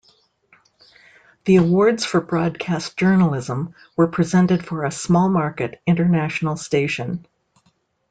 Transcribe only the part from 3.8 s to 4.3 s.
were